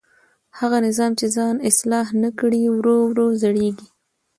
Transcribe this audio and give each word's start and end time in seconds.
هغه 0.59 0.77
نظام 0.87 1.11
چې 1.19 1.25
ځان 1.35 1.55
اصلاح 1.69 2.07
نه 2.23 2.29
کړي 2.39 2.63
ورو 2.75 2.97
ورو 3.09 3.27
زړېږي 3.41 3.87